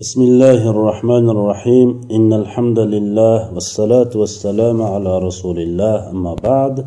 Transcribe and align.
بسم 0.00 0.21
الله 0.21 0.61
الرحمن 0.73 1.25
الرحيم 1.29 1.89
إن 2.11 2.33
الحمد 2.41 2.79
لله 2.79 3.53
والصلاة 3.53 4.11
والسلام 4.21 4.81
على 4.81 5.19
رسول 5.27 5.57
الله 5.59 6.09
أما 6.11 6.33
بعد 6.43 6.85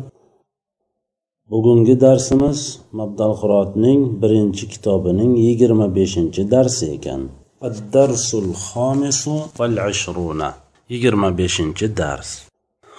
bugungi 1.51 2.01
darsimiz 2.01 2.79
mabdal 2.91 3.33
qurotning 3.41 4.21
birinchi 4.21 4.67
kitobining 4.67 5.37
yigirma 5.37 5.95
beshinchi 5.95 6.51
darsi 6.51 6.85
ekan 6.95 7.21
addarsul 7.61 8.49
xomisu 8.67 9.35
val 9.59 9.77
ishruna 9.93 10.49
yigirma 10.89 11.29
beshinchi 11.37 11.85
dars 11.97 12.29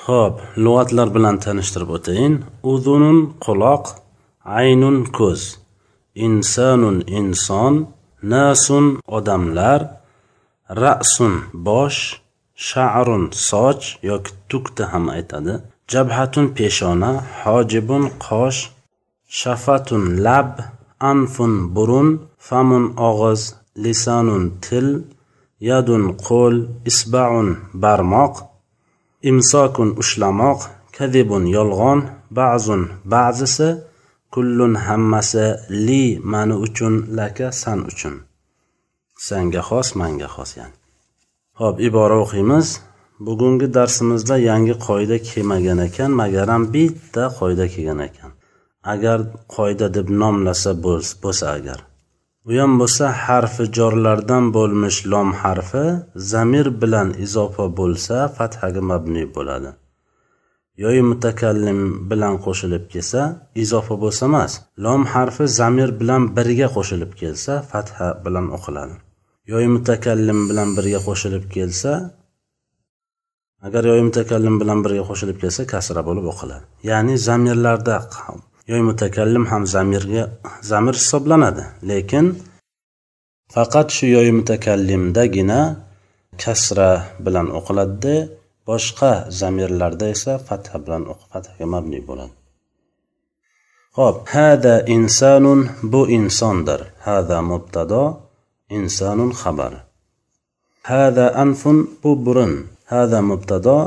ho'p 0.07 0.35
lug'atlar 0.65 1.09
bilan 1.17 1.37
tanishtirib 1.45 1.91
o'tayin 1.97 2.35
uzunun 2.73 3.19
quloq 3.45 3.85
aynun 4.61 4.97
ko'z 5.19 5.43
insonun 6.27 6.97
inson 7.19 7.75
nasun 8.33 8.87
odamlar 9.17 9.81
Rasun 10.69 11.35
bosh 11.53 12.21
sha'run 12.69 13.25
soch 13.33 13.85
yoki 14.03 14.33
tukta 14.49 14.93
ham 14.93 15.09
aytadi. 15.09 15.55
Jabhatun 15.93 16.47
peshona 16.57 17.11
hojibun 17.43 18.05
qosh 18.25 18.61
shafatun 19.39 20.05
lab 20.27 20.51
anfun 21.11 21.53
burun 21.75 22.09
famun 22.39 22.85
og'iz 23.09 23.43
lisanun 23.83 24.45
til 24.65 24.89
yadun 25.69 26.05
qo'l 26.27 26.57
isbaun 26.91 27.49
barmoq 27.83 28.35
imsokun 29.31 29.91
ushlamoq 30.03 30.61
kadibun 30.97 31.45
yolg'on 31.57 32.01
ba'zun 32.39 32.83
ba'zisi 33.13 33.69
kullun 34.35 34.75
hammasi 34.87 35.47
li 35.87 36.05
mani 36.31 36.57
uchun 36.67 36.95
laka 37.17 37.47
san 37.53 37.81
uchun. 37.91 38.26
Sanga 39.17 39.63
xos 39.69 39.89
manga 40.01 40.29
xos 40.35 40.51
ya'ni. 40.59 40.77
Ho'p 41.61 41.77
ibora 41.89 42.17
o'qiymiz. 42.25 42.67
Bugungi 43.27 43.67
darsimizda 43.77 44.37
yangi 44.51 44.75
qoida 44.87 45.17
kelmagan 45.29 45.79
ekan 45.89 46.11
magaram 46.21 46.63
bitta 46.75 47.25
qoida 47.39 47.67
kelgan 47.75 48.01
ekan. 48.09 48.31
Agar 48.93 49.19
qoida 49.55 49.87
deb 49.97 50.09
nomlasa 50.21 50.73
bo'lsa 50.85 51.47
agar. 51.57 51.79
U 52.49 52.51
ham 52.59 52.73
bo'lsa 52.81 53.07
harfi 53.25 53.65
jorlardan 53.77 54.45
bo'lmish 54.57 54.99
lom 55.13 55.29
harfi 55.43 55.85
zamir 56.33 56.67
bilan 56.83 57.09
izofa 57.25 57.67
bo'lsa 57.81 58.17
fathaga 58.37 58.83
mabniy 58.91 59.27
bo'ladi. 59.37 59.71
Yoyi 60.83 61.03
mutakallim 61.11 61.81
bilan 62.11 62.35
qo'shilib 62.45 62.85
kelsa 62.93 63.23
izofa 63.65 63.95
bo'lsa 64.05 64.23
emas 64.31 64.53
lom 64.85 65.03
harfi 65.13 65.45
zamir 65.59 65.91
bilan 66.01 66.23
birga 66.37 66.69
qo'shilib 66.77 67.13
kelsa 67.21 67.53
fatha 67.71 68.07
bilan 68.25 68.47
o'qiladi. 68.59 69.06
Yoyi 69.53 69.69
mutakallim 69.77 70.41
bilan 70.51 70.69
birga 70.77 71.01
qo'shilib 71.09 71.45
kelsa 71.55 71.93
agar 73.67 73.83
yoyi 73.91 74.03
mutakallim 74.09 74.57
bilan 74.63 74.79
birga 74.85 75.05
qo'shilib 75.11 75.39
kelsa 75.43 75.63
kasra 75.73 76.01
bo'lib 76.09 76.27
o'qiladi. 76.33 76.65
Ya'ni 76.91 77.15
zamirlarda 77.29 77.97
yoy 78.71 78.83
mutakallim 78.91 79.45
ham 79.53 79.63
zamirga 79.75 80.25
zamir 80.71 80.95
hisoblanadi. 81.03 81.65
Lekin 81.91 82.27
faqat 83.55 83.89
shu 83.97 84.07
yoy 84.17 84.29
mutakallimdagina 84.39 85.61
kasra 86.43 86.91
bilan 87.25 87.47
o'qiladida 87.59 88.17
boshqa 88.69 89.13
zamirlarda 89.41 90.07
esa 90.15 90.33
fatha 90.47 90.77
bilan 90.85 91.03
fathaga 91.33 91.67
mabni 91.75 92.01
bo'ladi. 92.09 92.35
Ho'p 93.99 94.19
hada 94.35 94.75
insonun 94.97 95.61
bu 95.93 96.01
insondir. 96.19 96.81
Hada 97.07 97.39
mubtado. 97.51 98.03
insonun 98.71 99.31
xabari. 99.41 99.81
Hada 100.83 101.27
anfun 101.43 101.77
bu 102.03 102.11
burun. 102.25 102.53
Hada 102.93 103.19
mubtado 103.31 103.79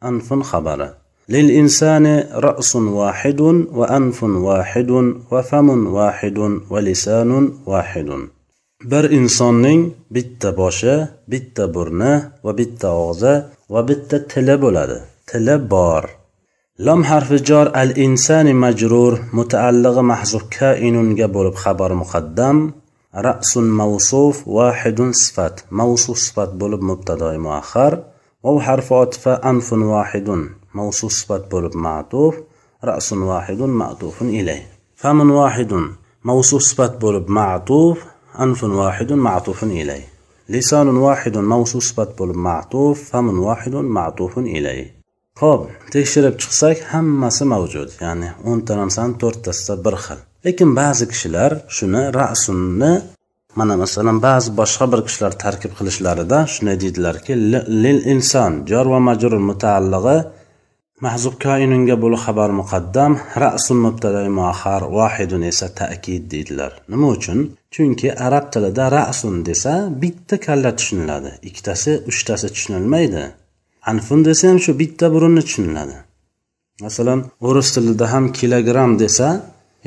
anfun 0.00 0.40
xabari. 0.50 0.88
Lil 1.32 1.48
insani 1.60 2.16
rasun 2.46 2.84
vahidun 2.98 3.56
va 3.78 3.86
anfun 3.98 4.32
vahidun 4.46 5.06
va 5.30 5.40
famun 5.42 5.80
vahidun 5.96 6.52
va 6.70 6.78
lisanun 6.88 7.44
vahidun 7.66 8.22
bir 8.90 9.04
insonning 9.18 9.80
bitta 10.14 10.48
boshi 10.60 10.96
bitta 11.32 11.64
burni 11.74 12.14
va 12.44 12.52
bitta 12.58 12.88
og'zi 13.06 13.34
va 13.72 13.80
bitta 13.88 14.16
tili 14.30 14.56
bo'ladi. 14.64 14.98
Tili 15.30 15.56
bor. 15.72 16.04
Lom 16.86 17.00
harfi 17.10 17.38
jor 17.48 17.66
al 17.82 17.90
insani 18.06 18.52
majrur 18.64 19.12
mutaallig'i 19.38 20.02
mahzuf 20.12 20.44
kainunga 20.56 21.26
bo'lib 21.36 21.56
xabar 21.62 21.90
muqaddam 22.02 22.56
rasun 23.24 23.66
mavsuf 23.80 24.36
vahidun 24.56 25.10
sifat 25.22 25.64
mavsuf 25.70 26.18
sifat 26.26 26.50
bo'lib 26.60 26.82
mubtadoi 26.90 27.38
muaxar 27.46 27.94
واو 28.46 28.60
حرف 28.60 28.92
عطف 28.92 29.28
أنف 29.28 29.72
واحد. 29.72 30.48
موصوف 30.74 31.12
صفة 31.12 31.38
بولب 31.38 31.76
معطوف 31.76 32.34
رأس 32.84 33.12
واحد 33.12 33.58
معطوف 33.58 34.22
إليه. 34.22 34.66
فم 34.96 35.30
واحد. 35.30 35.72
موصوف 36.24 36.62
صفة 36.62 36.86
بولب 36.86 37.30
معطوف 37.30 38.04
أنف 38.40 38.64
واحد 38.64 39.12
معطوف 39.12 39.64
إليه. 39.64 40.08
لسان 40.48 40.88
واحد 40.88 41.38
موصوف 41.38 41.82
صفة 41.82 42.08
بولب 42.18 42.36
معطوف 42.36 43.10
فم 43.10 43.40
واحد 43.40 43.74
معطوف 43.74 44.38
إليه. 44.38 44.96
ho'p 45.42 45.62
tekshirib 45.92 46.34
chiqsak 46.42 46.78
hammasi 46.92 47.44
ya'ni 48.04 48.28
o'nta 48.50 48.72
narsani 48.80 49.14
to'rttasida 49.22 49.74
bir 49.84 49.94
xil 50.04 50.20
lekin 50.46 50.70
ba'zi 50.80 51.04
kishilar 51.12 51.50
shuni 51.76 52.02
rasunni 52.20 52.92
mana 53.58 53.74
masalan 53.82 54.18
ba'zi 54.26 54.50
boshqa 54.60 54.84
bir 54.92 55.00
kishilar 55.06 55.32
tarkib 55.44 55.72
qilishlarida 55.78 56.38
shunday 56.54 56.76
deydilarki 56.82 57.32
lil 57.84 57.98
inson 58.14 58.52
jor 58.70 58.86
va 58.92 59.00
majrur 59.08 59.40
mutaallig'i 59.50 60.18
mahzub 61.04 61.34
koinunga 61.44 61.96
bo'lib 62.02 62.20
xabar 62.26 62.50
muqaddam 62.60 63.12
rasul 63.44 63.78
mubtadai 63.86 64.28
muahar 64.38 64.82
vohidun 64.96 65.42
esa 65.50 65.66
ta'kid 65.80 66.22
deydilar. 66.32 66.72
Nima 66.92 67.06
uchun? 67.16 67.38
Chunki 67.74 68.08
arab 68.26 68.44
tilida 68.52 68.84
rasun 68.98 69.34
desa 69.48 69.72
bitta 70.02 70.36
kalla 70.46 70.70
tushuniladi 70.78 71.30
ikkitasi 71.48 71.90
uchtasi 72.10 72.48
tushunilmaydi. 72.54 73.24
Anfun 73.90 74.20
desa 74.28 74.44
ham 74.50 74.58
shu 74.64 74.72
bitta 74.82 75.06
burunni 75.14 75.42
tushuniladi. 75.46 75.96
Masalan 76.84 77.20
o'ris 77.48 77.68
tilida 77.74 78.06
ham 78.12 78.24
kilogramm 78.38 78.92
desa 79.04 79.28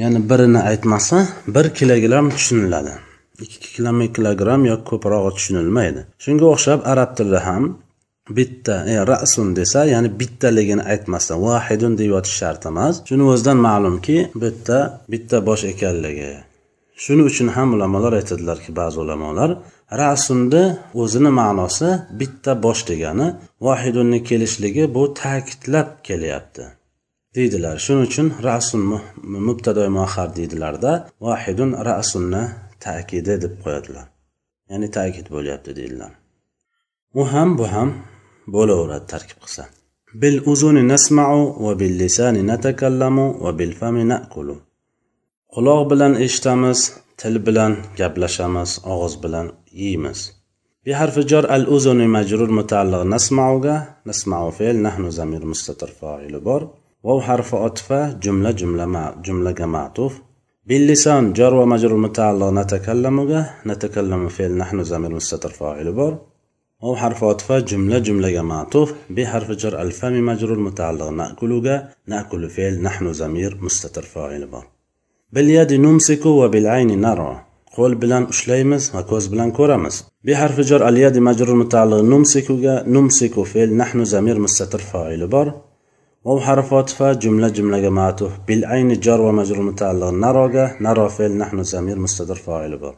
ya'ni 0.01 0.19
birini 0.29 0.59
aytmasa 0.69 1.17
bir 1.55 1.65
kilogramm 1.77 2.27
tushuniladi. 2.29 2.93
Ikki 3.45 3.69
kilogramm 4.15 4.65
yoki 4.71 4.85
ko'prog'i 4.91 5.31
tushunilmaydi. 5.37 6.01
Shunga 6.23 6.45
o'xshab 6.53 6.79
arab 6.91 7.11
tilida 7.17 7.39
ham 7.47 7.63
bitta 8.38 8.75
e, 8.91 8.95
rasun 9.11 9.55
desa 9.59 9.79
ya'ni 9.93 10.09
bittaligini 10.19 10.83
aytmasdan 10.93 11.39
vahidun 11.47 11.93
deb 11.99 12.09
yotish 12.15 12.35
shart 12.41 12.61
emas. 12.71 12.95
Shuni 13.09 13.23
o'zidan 13.31 13.59
ma'lumki 13.67 14.17
bitta 14.43 14.77
bitta 15.11 15.38
bosh 15.47 15.63
ekanligi. 15.73 16.31
Shuning 17.03 17.27
uchun 17.31 17.47
ham 17.55 17.67
ulamolar 17.75 18.13
aytadilarki 18.19 18.71
ba'zi 18.79 18.97
ulamolar 19.03 19.49
rasunni 20.01 20.63
o'zini 21.01 21.31
ma'nosi 21.41 21.89
bitta 22.19 22.51
bosh 22.65 22.81
degani 22.89 23.27
vahidunni 23.67 24.19
kelishligi 24.29 24.83
bu 24.95 25.03
ta'kidlab 25.21 25.89
kelyapti. 26.07 26.78
deydilar 27.36 27.76
shuning 27.84 28.06
uchun 28.08 28.28
rasun 28.48 28.82
mubtado 29.48 29.82
muahar 29.98 30.28
deydilarda 30.38 30.92
vahidun 31.26 31.70
rasunni 31.91 32.42
ta'kidi 32.84 33.34
deb 33.44 33.54
qo'yadilar 33.64 34.06
ya'ni 34.70 34.88
ta'kid 34.97 35.26
bo'lyapti 35.34 35.70
deydilar 35.78 36.12
u 37.20 37.22
ham 37.32 37.48
bu 37.58 37.66
ham 37.75 37.91
bo'laveradi 38.54 39.06
tarkib 39.14 39.38
qilsa 39.44 39.64
bil 40.22 40.36
uzuni 40.52 40.82
nasmau 40.92 41.41
va 41.64 41.72
bil 41.80 41.94
lisani 42.02 42.42
natakallamu 42.52 43.26
va 43.44 43.50
bil 43.58 43.72
fami 43.80 44.04
nakulu 44.12 44.56
quloq 45.54 45.82
bilan 45.91 46.12
eshitamiz 46.25 46.80
til 47.20 47.34
bilan 47.47 47.72
gaplashamiz 48.00 48.70
og'iz 48.92 49.14
bilan 49.25 49.47
yeymiz 49.82 50.20
بحرف 50.86 51.16
جر 51.30 51.44
الأذن 51.56 52.00
مجرور 52.16 52.50
متعلق 52.61 53.02
نسمعه 53.14 53.66
نسمع 54.08 54.38
فعل 54.58 54.76
نحن 54.87 55.02
زمير 55.19 55.43
مستتر 55.52 55.90
فاعل 56.00 56.34
بار 56.46 56.62
واو 57.04 57.22
حرف 57.22 57.56
عطفة 57.56 58.12
جملة 58.12 58.51
جملة 58.51 58.86
مع 58.86 59.16
جملة 59.25 59.66
معطوف 59.66 60.22
باللسان 60.66 61.34
جر 61.34 61.54
ومجرور 61.54 61.98
متعلق 61.98 62.50
نتكلم 62.50 63.46
نتكلم 63.66 64.28
فعل 64.28 64.57
نحن 64.57 64.84
زمير 64.84 65.13
مستتر 65.16 65.50
فاعل 65.50 65.92
بار. 65.92 66.22
أو 66.84 66.96
حرف 66.96 67.24
عطفة 67.24 67.60
جملة 67.60 68.00
جملة 68.00 68.42
معطوف 68.42 68.94
بحرف 69.10 69.51
جر 69.51 69.81
الفم 69.81 70.25
مجرور 70.25 70.60
متعلق 70.60 71.10
نأكل 71.10 71.81
نأكل 72.07 72.50
فعل 72.50 72.81
نحن 72.81 73.13
زمير 73.13 73.57
مستتر 73.62 74.01
فاعل 74.01 74.48
بار. 74.48 74.68
باليد 75.34 75.74
نمسك 75.74 76.25
وبالعين 76.25 77.01
نرى. 77.01 77.46
qo'l 77.75 77.94
bilan 78.01 78.24
ushlaymiz 78.34 78.84
va 78.94 79.01
ko'z 79.10 79.25
bilan 79.31 79.94
بحرف 80.24 80.60
جر 80.60 80.90
اليد 80.90 81.18
مجرور 81.18 81.56
متعلق 81.56 82.01
نمسك 82.01 82.51
نمسك 82.88 83.44
فعل 83.44 83.74
نحن 83.74 84.06
زمير 84.06 84.40
مستتر 84.40 84.80
فاعل 84.80 85.28
بار. 85.28 85.69
واو 86.25 86.40
حرف 86.40 86.75
عطفة 86.75 87.12
جملة 87.12 87.49
جملة 87.49 87.88
معطوف 87.88 88.32
بالعين 88.49 89.00
جر 89.05 89.20
ومجرور 89.20 89.62
متعلق 89.62 90.11
نراجة 90.11 90.76
نرى 90.81 91.08
فعل 91.08 91.32
نحن 91.43 91.62
زمير 91.62 91.99
مستتر 91.99 92.34
فاعل 92.34 92.76
بار 92.76 92.94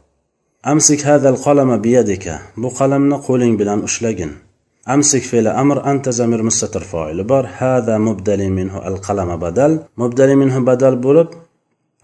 amsik 0.63 1.01
hadal 1.05 1.37
qalama 1.45 1.77
biyadika 1.85 2.33
bu 2.61 2.69
qalamni 2.79 3.17
qo'ling 3.27 3.53
bilan 3.59 3.79
ushlagin 3.87 4.31
amsik 4.93 5.23
fe'li 5.31 5.51
amr 5.61 5.77
anta 5.91 6.11
zamir 6.19 6.41
mustatir 6.47 6.83
foili 6.91 7.23
bor 7.31 7.43
hada 7.59 7.95
mubdali 8.07 8.47
minhu 8.59 8.79
al 8.89 8.97
qalama 9.07 9.35
badal 9.45 9.71
mubdali 10.01 10.35
minhu 10.41 10.59
badal 10.69 10.95
bo'lib 11.05 11.29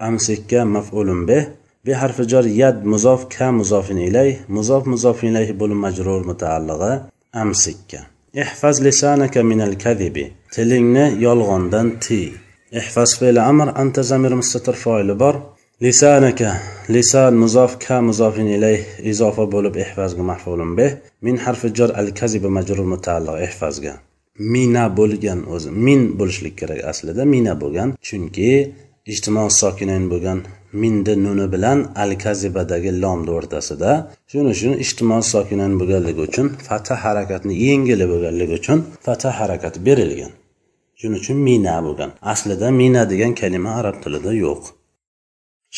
amsikka 0.08 0.60
maf'ulun 0.76 1.22
bih 1.30 1.44
bi 1.86 1.92
harfi 2.02 2.24
jar 2.32 2.46
yad 2.62 2.78
muzof 2.94 3.22
ka 3.36 3.48
muzofin 3.60 4.00
ilay 4.10 4.30
muzof 4.56 4.84
muzofin 4.94 5.28
ilayhi 5.32 5.54
bo'lib 5.62 5.80
majrur 5.86 6.22
mutaallig'i 6.30 6.94
amsikka 7.44 8.00
ihfaz 8.35 8.85
lisanaka 8.85 9.43
minal 9.43 9.73
الكذب 9.73 10.17
tilingni 10.53 11.07
yolg'ondan 11.27 11.89
tiy. 12.01 12.33
Ihfaz 12.73 13.11
fe'li 13.19 13.41
amr 13.41 13.69
anta 13.83 14.03
zamir 14.03 14.33
mustatir 14.41 14.77
foili 14.85 15.15
bor. 15.23 15.35
Lisanaka 15.83 16.51
lisan 16.95 17.35
muzof 17.43 17.73
ka 17.85 17.97
muzofin 18.09 18.49
ilayh 18.57 18.83
izofa 19.11 19.45
bo'lib 19.55 19.75
ihfazga 19.85 20.23
mahfulun 20.31 20.71
bih 20.79 20.91
min 21.27 21.37
harfi 21.45 21.69
jar 21.79 21.91
al 22.01 22.09
kazibi 22.19 22.49
majrur 22.57 22.87
mutaalliq 22.95 23.37
ihfazga. 23.47 23.95
Mina 24.53 24.85
bo'lgan 24.99 25.41
o'zi. 25.55 25.71
Min 25.87 26.01
bo'lishlik 26.19 26.55
kerak 26.61 26.81
aslida 26.91 27.25
mina 27.35 27.55
bo'lgan. 27.63 27.89
Chunki 28.07 28.51
ijtimo 29.13 29.45
sokinayn 29.61 30.05
bo'lgan. 30.13 30.39
Minni 30.73 31.15
nuni 31.25 31.47
bilan 31.55 31.79
al 32.03 32.11
kazibadagi 32.25 32.91
lomni 33.03 33.31
o'rtasida. 33.39 33.91
Shuning 34.31 34.53
uchun 34.57 34.75
ijtimoiy 34.85 35.25
sokinan 35.33 35.73
bo'lganligi 35.81 36.21
uchun 36.29 36.47
fatha 36.69 36.95
harakatni 37.05 37.55
yengili 37.67 38.05
bo'lganligi 38.13 38.55
uchun 38.61 38.79
fatha 39.07 39.31
harakati 39.39 39.79
berilgan. 39.89 40.33
Shuning 40.99 41.19
uchun 41.23 41.37
mina 41.49 41.77
bo'lgan. 41.87 42.11
Aslida 42.33 42.69
mina 42.81 43.03
degan 43.13 43.33
kalima 43.41 43.71
arab 43.81 43.97
tilida 44.03 44.33
yo'q. 44.45 44.63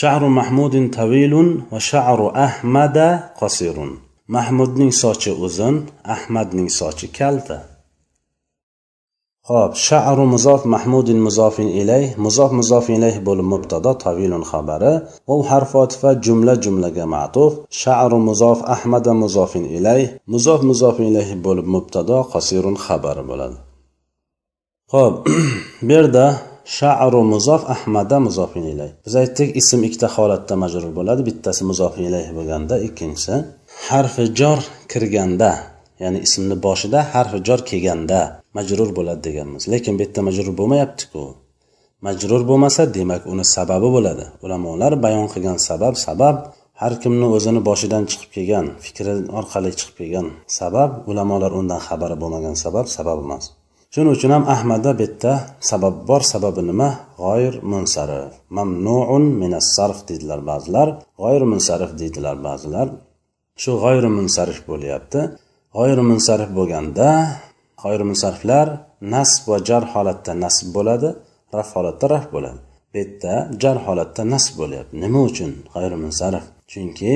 Sha'ru 0.00 0.28
mahmudin 0.38 0.86
tavilun 0.98 1.48
va 1.70 1.78
sha'ru 1.90 2.26
ahmada 2.46 3.08
qosirun 3.40 3.90
mahmudning 4.36 4.92
sochi 5.02 5.32
uzun 5.46 5.76
ahmadning 6.14 6.68
sochi 6.80 7.06
kalta. 7.18 7.58
Hop 9.50 9.72
sha'ru 9.86 10.24
muzof 10.34 10.60
mahmudin 10.74 11.18
muzofin 11.26 11.68
ilay, 11.80 12.04
muzof 12.24 12.50
muzofin 12.58 12.94
ilayh 12.98 13.16
bo'lib 13.28 13.46
mubtado 13.52 13.92
tavilun 14.04 14.44
xabari, 14.50 14.92
va 15.28 15.34
harf 15.50 15.70
otifa 15.82 16.10
jumla 16.24 16.54
jumlaga 16.64 17.04
ma'tuf, 17.14 17.52
sha'ru 17.82 18.18
muzof 18.28 18.58
ahmada 18.74 19.12
muzofin 19.22 19.64
ilay, 19.78 20.00
muzof 20.32 20.60
muzofin 20.70 21.06
ilayh 21.12 21.30
bo'lib 21.46 21.66
mubtado 21.74 22.18
qasirun 22.32 22.76
xabari 22.84 23.24
bo'ladi. 23.30 23.58
ho'p 24.94 25.14
bu 25.86 25.92
yerda 25.96 26.24
sha'ru 26.78 27.20
muzof 27.32 27.62
ahmada 27.74 28.16
muzofin 28.26 28.64
ilay. 28.72 28.90
Biz 29.06 29.14
aytdik, 29.22 29.48
ism 29.60 29.80
ikkita 29.88 30.08
holatda 30.16 30.54
majrur 30.62 30.92
bo'ladi, 30.98 31.22
bittasi 31.28 31.62
muzofin 31.70 32.04
ilayh 32.10 32.28
bo'lganda, 32.38 32.74
ikkinchisi 32.88 33.34
harfi 33.88 34.24
jor 34.38 34.58
kirganda 34.92 35.50
ya'ni 36.02 36.18
ismni 36.26 36.56
boshida 36.66 37.00
harfi 37.14 37.38
jor 37.46 37.60
kelganda. 37.70 38.20
Majrur 38.56 38.90
bo'ladi 38.98 39.20
deganmiz. 39.28 39.62
Lekin 39.72 39.92
bu 39.98 40.02
yerda 40.04 40.20
majrur 40.28 40.52
bo'lmayaptiku. 40.60 41.22
Majrur 42.06 42.42
bo'lmasa 42.50 42.82
demak 42.96 43.22
uni 43.32 43.44
sababi 43.56 43.88
bo'ladi. 43.96 44.24
Ulamolar 44.44 44.92
bayon 45.04 45.26
qilgan 45.32 45.58
sabab 45.68 45.94
sabab 46.06 46.36
har 46.80 46.92
kimni 47.02 47.26
o'zini 47.36 47.60
boshidan 47.68 48.02
chiqib 48.10 48.30
kelgan 48.36 48.66
fikri 48.84 49.12
orqali 49.38 49.70
chiqib 49.78 49.96
kelgan 50.00 50.26
sabab 50.58 50.90
ulamolar 51.10 51.52
undan 51.60 51.80
xabari 51.86 52.16
bo'lmagan 52.22 52.54
sabab 52.64 52.86
sabab 52.96 53.18
emas. 53.24 53.44
Shuning 53.92 54.12
uchun 54.16 54.30
ham 54.34 54.44
ahmadda 54.54 54.90
bu 54.98 55.02
yerda 55.06 55.32
sabab 55.70 55.94
bor 56.08 56.22
sababi 56.32 56.62
nima? 56.70 56.88
G'oyir 57.22 57.54
munsarif. 57.72 58.32
Mamnuun 58.56 59.24
minas 59.42 59.66
sarf 59.76 59.98
deydilar 60.08 60.40
ba'zilar. 60.50 60.88
G'oyir 61.20 61.42
munsarif 61.52 61.90
deydilar 62.00 62.36
ba'zilar. 62.46 62.86
Shu 63.62 63.70
g'oyir 63.82 64.04
munsarif 64.18 64.58
bo'lyapti. 64.70 65.20
G'oyir 65.76 65.98
munsarif 66.10 66.50
bo'lganda 66.58 67.08
g'oyri 67.80 68.04
sarflar 68.24 68.66
nasb 69.14 69.42
va 69.50 69.58
jar 69.68 69.82
holatda 69.92 70.32
nasb 70.44 70.66
bo'ladi 70.76 71.08
raf 71.56 71.68
holatda 71.76 72.06
raf 72.14 72.26
bo'ladi. 72.34 72.60
Bu 72.92 72.98
yerda 73.02 73.34
jar 73.62 73.76
holatda 73.86 74.22
nasb 74.34 74.54
bo'lyapti. 74.60 74.94
Nima 75.04 75.20
uchun 75.30 75.50
g'oyri 75.72 75.96
sarf? 76.20 76.44
Chunki 76.70 77.14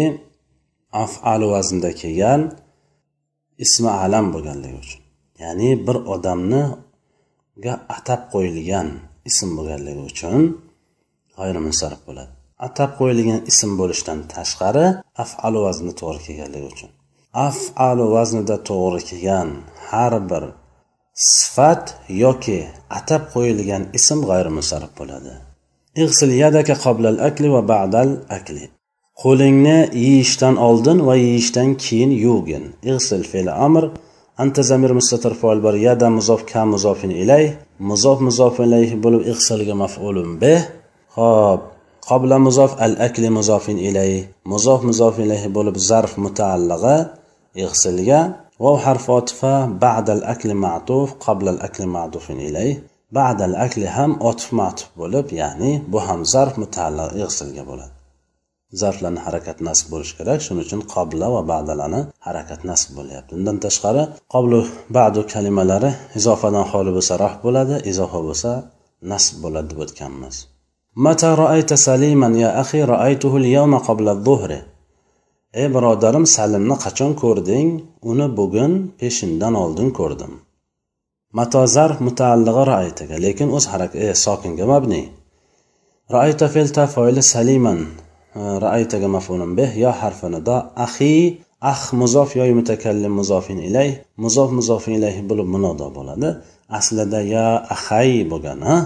afalu 1.04 1.46
vaznda 1.54 1.90
kelgan 2.00 2.40
ismi 3.64 3.90
alam 4.04 4.26
bo'lganligi 4.34 4.78
uchun. 4.84 5.00
Ya'ni 5.42 5.70
bir 5.86 5.96
odamniga 6.14 7.74
atab 7.96 8.20
qo'yilgan 8.32 8.88
ism 9.30 9.48
bo'lganligi 9.58 10.02
uchun 10.10 10.40
g'oyri 11.36 11.72
sarf 11.80 12.00
bo'ladi. 12.08 12.32
Atab 12.66 12.90
qo'yilgan 12.98 13.40
ism 13.50 13.70
bo'lishdan 13.80 14.18
tashqari 14.34 14.86
afalu 15.24 15.58
vazni 15.66 15.92
to'g'ri 16.00 16.20
kelganligi 16.26 16.68
uchun. 16.74 16.90
Afalu 17.34 18.04
vaznida 18.14 18.56
to'g'ri 18.68 19.00
kelgan 19.08 19.48
har 19.88 20.14
bir 20.30 20.44
sifat 21.14 21.84
yoki 22.08 22.60
atab 22.98 23.22
qo'yilgan 23.34 23.82
ism 23.98 24.18
g'ayrimusarrif 24.28 24.92
bo'ladi. 25.00 25.32
Ig'sil 26.02 26.30
yadaka 26.42 26.74
qoblal 26.84 27.18
akli 27.28 27.48
va 27.54 27.62
ba'dal 27.72 28.10
akli. 28.38 28.64
Qo'lingni 29.22 29.78
yeyishdan 30.04 30.54
oldin 30.68 30.98
va 31.08 31.14
yeyishdan 31.26 31.68
keyin 31.84 32.12
yuvgin. 32.24 32.64
Ig'sil 32.90 33.22
fe'li 33.32 33.52
amr. 33.66 33.84
Anta 34.42 34.62
zamir 34.70 34.92
mustatir 34.98 35.34
foil 35.40 35.58
bor 35.66 35.74
yada 35.86 36.08
muzof 36.18 36.40
ka 36.50 36.62
muzofin 36.72 37.12
ilay. 37.22 37.44
Muzof 37.90 38.18
muzof 38.26 38.54
ilayh 38.66 38.90
bo'lib 39.04 39.22
ig'silga 39.32 39.74
maf'ulun 39.82 40.30
bih 40.42 40.60
ho'p 41.16 41.60
qobla 42.08 42.36
muzof 42.46 42.72
al 42.84 42.94
akli 43.06 43.28
muzofin 43.38 43.78
ilay. 43.88 44.12
Muzof 44.52 44.80
muzof 44.88 45.14
ilayhi 45.24 45.48
bo'lib 45.56 45.76
zarf 45.88 46.12
mutaallig'i. 46.24 46.96
ig'silga 47.63 48.21
واو 48.59 48.77
حرف 48.77 49.11
عطفة 49.11 49.65
بعد 49.65 50.09
الأكل 50.09 50.53
معطوف 50.53 51.13
قبل 51.13 51.49
الأكل 51.49 51.85
معطوف 51.85 52.31
إليه 52.31 52.83
بعد 53.11 53.41
الأكل 53.41 53.87
هم 53.87 54.11
عطف 54.23 54.53
معطوف 54.53 54.87
bo'lib 54.99 55.27
ya'ni 55.41 55.71
bu 55.91 55.99
ham 56.07 56.21
zarf 56.33 56.53
mutaalliq 56.63 57.11
ig'silga 57.23 57.63
bo'ladi 57.69 57.93
zarflarni 58.81 59.21
harakat 59.25 59.57
nasb 59.67 59.85
bo'lishi 59.93 60.13
kerak 60.19 60.39
shuning 60.45 60.65
uchun 60.67 60.81
qobla 60.93 61.27
va 61.35 61.41
ba'dalarni 61.51 62.01
harakat 62.27 62.61
nasb 62.71 62.89
bo'lyapti 62.97 63.31
undan 63.39 63.57
tashqari 63.65 64.03
qoblu 64.33 64.59
ba'du 64.97 65.21
kalimalari 65.33 65.91
izofadan 66.19 66.65
xoli 66.71 66.91
bo'lsa 66.97 67.13
raf 67.23 67.35
bo'ladi 67.45 67.75
izofa 67.91 68.19
bo'lsa 68.27 68.51
nasb 69.11 69.33
bo'ladi 69.43 69.67
deb 69.71 69.79
o'tganmiz 69.85 70.35
mata 71.05 71.29
roayta 71.41 71.75
saliman 71.87 72.33
ya 72.43 72.49
axi 72.61 72.79
roaytuhu 72.93 73.35
al-yawma 73.43 73.79
qabla 73.87 74.09
adh-dhuhri 74.15 74.59
ey 75.60 75.68
birodarim 75.74 76.24
salimni 76.36 76.76
qachon 76.84 77.12
ko'rding? 77.22 77.68
Uni 78.10 78.26
bugun 78.38 78.72
peshindan 79.00 79.54
oldin 79.64 79.90
ko'rdim. 79.98 80.32
Matozar 81.38 81.90
mutaallig'i 82.06 82.64
raaytaga 82.72 83.16
lekin 83.26 83.48
o'z 83.56 83.64
harakat 83.72 84.00
e, 84.04 84.06
sokinga 84.24 84.66
mabni. 84.72 85.02
Raayta 86.14 86.46
filta 86.54 86.84
foili 86.94 87.22
saliman. 87.32 87.78
E, 88.38 88.40
raaytaga 88.64 89.08
mafulun 89.16 89.52
bih 89.58 89.70
yo 89.84 89.92
harfini 90.00 90.40
do 90.48 90.56
ahi 90.86 91.14
ah 91.72 91.82
muzof 92.00 92.30
yo 92.38 92.44
mutakallim 92.58 93.12
muzofin 93.20 93.58
ilay 93.68 93.88
muzof 94.24 94.48
muzofin 94.58 94.92
ilayhi 94.98 95.22
bo'lib 95.30 95.48
munodo 95.54 95.86
bo'ladi. 95.96 96.28
Aslida 96.78 97.20
ya 97.34 97.46
ahay 97.74 98.10
bo'lgan 98.32 98.60
ha? 98.68 98.76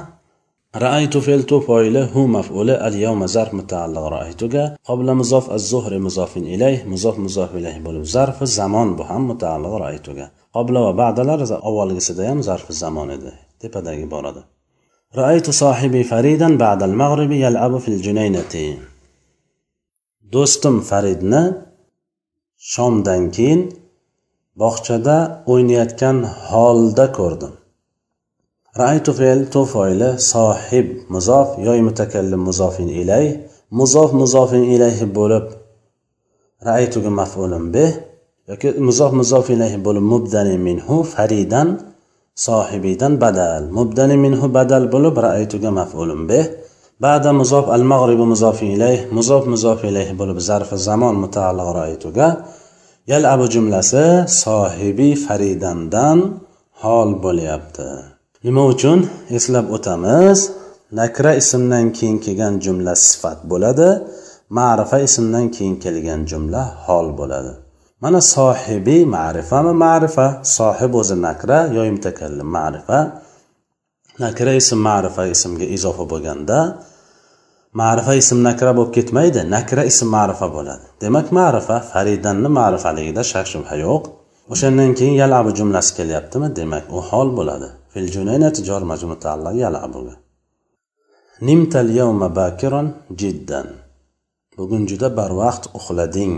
رأيت 0.76 1.16
في 1.16 1.34
التوفايل 1.34 1.96
هو 1.96 2.26
مفعول 2.26 2.70
اليوم 2.70 3.26
ظرف 3.26 3.54
متعلق 3.54 4.00
رأيتك 4.02 4.76
قبل 4.84 5.14
مضاف 5.14 5.50
الظهر 5.50 5.98
مضاف 5.98 6.36
إليه 6.36 6.84
مضاف 6.84 7.18
مضاف 7.18 7.54
إليه 7.54 7.78
بلو 7.78 8.04
ظرف 8.04 8.42
الزمان 8.42 8.96
بهم 8.96 9.28
متعلق 9.28 9.68
رأيتك 9.68 10.30
قبل 10.54 10.76
وبعد 10.78 11.20
لرز 11.20 11.52
أول 11.52 11.94
قصدهم 11.94 12.42
ظرف 12.42 12.70
الزمان 12.70 13.18
ده 13.18 13.32
تبا 13.60 13.80
داقي 13.80 14.04
بارد 14.04 14.44
رأيت 15.16 15.50
صاحبي 15.50 16.04
فريدا 16.04 16.56
بعد 16.56 16.82
المغرب 16.82 17.30
يلعب 17.32 17.78
في 17.78 17.88
الجنينة 17.88 18.76
دوستم 20.22 20.80
فريدنا 20.80 21.66
شام 22.56 23.02
دنكين 23.02 23.68
بخشدا 24.56 25.44
وينيتكن 25.46 26.24
هالدا 26.24 27.06
كردم 27.06 27.50
رأيت 28.77 29.09
فعل 29.09 29.49
تو 29.49 29.65
فاعل 29.65 30.19
صاحب 30.19 30.87
مضاف 31.09 31.49
يا 31.59 31.81
متكلم 31.81 32.43
مضاف 32.47 32.79
إليه 32.79 33.47
مضاف 33.71 34.13
مضاف 34.13 34.53
إليه 34.53 34.99
bo'lib 35.15 35.45
رأيتga 36.67 37.09
مفعول 37.09 37.71
به 37.71 37.93
yoki 38.49 38.69
muzof 38.87 39.11
muzof 39.19 39.45
ilayhi 39.55 39.77
bo'lib 39.85 40.05
mubdani 40.13 40.55
minhu 40.67 40.95
faridan 41.13 41.69
sohibidan 42.45 43.13
badal 43.23 43.63
mubdani 43.77 44.15
minhu 44.25 44.45
badal 44.57 44.83
bo'lib 44.93 45.15
raaytuga 45.25 45.69
maf'ulun 45.79 46.21
bih 46.29 46.45
ba'da 47.05 47.29
muzof 47.41 47.65
al 47.75 47.83
mag'ribu 47.91 48.25
muzof 48.33 48.57
ilayh 48.73 48.99
muzof 49.17 49.43
muzof 49.53 49.79
ilayhi 49.89 50.13
bo'lib 50.21 50.37
zarfi 50.49 50.75
zamon 50.87 51.15
mutaalliq 51.23 51.69
raaytuga 51.79 52.27
yalabu 53.11 53.45
jumlasi 53.53 54.05
sohibi 54.43 55.09
faridandan 55.25 56.17
hol 56.83 57.09
bo'lyapti 57.23 57.87
Nima 58.44 58.62
uchun? 58.72 58.98
Eslab 59.30 59.66
o'tamiz. 59.76 60.38
Nakra 60.92 61.32
ismdan 61.40 61.86
keyin 61.92 62.18
kelgan 62.24 62.54
jumla 62.64 62.94
sifat 62.96 63.38
bo'ladi. 63.50 63.88
Ma'rifa 64.58 64.98
ismdan 65.06 65.46
keyin 65.56 65.76
kelgan 65.84 66.20
jumla 66.30 66.62
hol 66.86 67.08
bo'ladi. 67.18 67.52
Mana 68.02 68.20
sohibiy 68.34 69.02
ma'rifami 69.16 69.72
ma'rifa? 69.84 70.26
Sohib 70.56 70.92
o'zi 71.00 71.16
nakra 71.26 71.58
yo 71.76 71.82
mutakallim 71.96 72.48
ma'rifa? 72.58 72.98
Nakra 74.24 74.52
ism 74.60 74.78
ma'rifa 74.88 75.22
ismga 75.34 75.66
izofa 75.76 76.04
bo'lganda 76.12 76.58
ma'rifa 77.80 78.12
ism 78.22 78.38
nakra 78.48 78.70
bo'lib 78.78 78.92
ketmaydi 78.96 79.40
nakra 79.56 79.82
ism 79.90 80.08
ma'rifa 80.16 80.46
bo'ladi. 80.56 80.86
Demak 81.02 81.26
ma'rifa 81.38 81.76
faridanni 81.90 82.48
ma'rifaligida 82.58 83.22
shak 83.32 83.46
shubha 83.52 83.74
yo'q. 83.86 84.02
O'shandan 84.52 84.90
keyin 84.98 85.14
yalabu 85.22 85.50
jumlasi 85.58 85.90
kelyaptimi? 85.98 86.48
Demak 86.58 86.84
u 86.96 86.98
hol 87.10 87.28
bo'ladi. 87.38 87.68
الجنينة 87.98 88.48
تجار 88.48 88.82
مجموعة 88.92 89.24
الله. 89.34 89.52
يلعبون 89.52 90.16
نمت 91.42 91.76
اليوم 91.84 92.20
باكرا 92.28 92.82
جدا. 93.20 93.62
بقن 94.58 94.84
جدا 94.90 95.08
بروقت 95.18 95.64
أخلدين. 95.78 96.32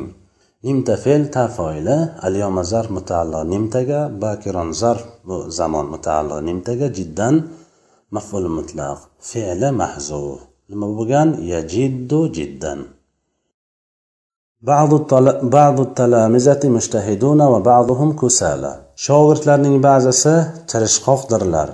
نمت 0.64 0.90
فعل 0.90 1.23
تفايلة 1.31 1.97
اليوم 2.26 2.57
زر 2.62 2.87
متعلا 2.93 3.43
نمتجا 3.43 4.00
باكرا 4.23 4.73
ظرف 4.73 5.02
زمان 5.59 5.85
متعلا 5.95 6.37
نمتجا 6.40 6.88
جدا. 6.99 7.29
مفعول 8.12 8.45
مطلق. 8.57 8.99
فعل 9.31 9.62
محذوف. 9.81 10.40
لما 10.69 10.87
بقن 10.97 11.29
يجد 11.52 12.12
جدا. 12.38 12.75
بعض 14.62 14.95
الطل... 14.95 15.49
بعض 15.49 15.81
التلامذة 15.81 16.69
مجتهدون 16.69 17.40
وبعضهم 17.52 18.17
كسالى. 18.17 18.90
Shogirdlarning 19.04 19.76
ba'zisi 19.88 20.35
tirishqoqdirlar 20.71 21.69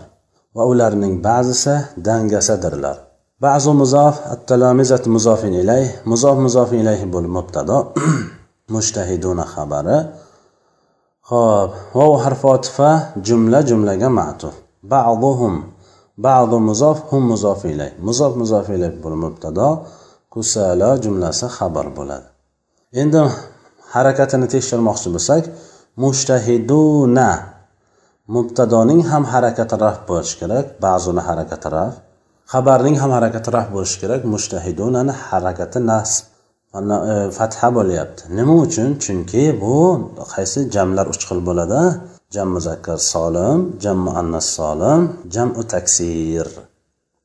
va 0.57 0.63
ularning 0.73 1.15
ba'zisi 1.29 1.75
dangasadirlar. 2.09 2.97
Ba'zu 3.45 3.73
muzof 3.83 4.15
attalomizat 4.35 5.05
muzofin 5.15 5.55
ilay 5.63 5.85
muzof 6.11 6.37
muzofin 6.47 6.79
ilayh 6.85 7.03
bo'lib 7.15 7.33
mubtado 7.39 7.79
mushtahiduna 8.75 9.45
xabari. 9.55 9.99
Ho'p 11.31 11.71
vov 11.99 12.13
harfi 12.25 12.47
otifa 12.57 12.91
jumla 13.27 13.61
jumlaga 13.69 14.09
ma'tuf. 14.19 14.55
Ba'duhum 14.93 15.55
ba'du 16.27 16.57
muzof 16.69 16.99
hum 17.11 17.23
muzof 17.33 17.61
ilay. 17.73 17.91
Muzof 18.07 18.33
muzof 18.41 18.67
ilay 18.77 18.91
bo'lib 19.05 19.21
mubtado 19.27 19.69
kusala 20.33 20.91
jumlasi 21.05 21.47
xabar 21.57 21.87
bo'ladi. 21.99 22.27
Endi 23.01 23.21
harakatini 23.95 24.47
tekshirmoqchi 24.55 25.09
bo'lsak 25.17 25.45
mushtahiduna. 26.03 27.31
Mubtadoning 28.35 29.01
ham 29.11 29.25
harakati 29.33 29.77
raf 29.85 29.99
bo'lishi 30.09 30.35
kerak 30.41 30.67
ba'zuni 30.85 31.23
harakati 31.29 31.69
raf 31.77 31.95
xabarning 32.53 32.97
ham 33.03 33.11
harakati 33.17 33.49
raf 33.57 33.67
bo'lishi 33.75 33.97
kerak 34.03 34.23
mushtahidunani 34.33 35.13
harakati 35.29 35.79
nasb 35.91 36.25
e, 37.13 37.15
fatha 37.39 37.69
bo'lyapti. 37.77 38.23
Nima 38.39 38.55
uchun? 38.65 38.89
Chunki 39.05 39.43
bu 39.63 39.77
qaysi 40.35 40.59
jamlar 40.75 41.07
uch 41.13 41.23
xil 41.29 41.41
bo'ladi? 41.49 41.83
Jam 42.35 42.49
muzakkar 42.57 42.99
solim 43.13 43.59
jam 43.83 43.99
muannas 44.07 44.47
solim 44.57 45.01
jamu 45.35 45.63
taksir. 45.75 46.47